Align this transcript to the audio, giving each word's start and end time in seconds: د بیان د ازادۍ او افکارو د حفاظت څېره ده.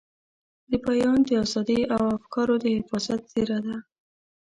د 0.69 0.71
بیان 0.85 1.17
د 1.27 1.29
ازادۍ 1.43 1.81
او 1.95 2.03
افکارو 2.17 2.55
د 2.63 2.65
حفاظت 2.77 3.19
څېره 3.31 3.59
ده. 3.65 3.75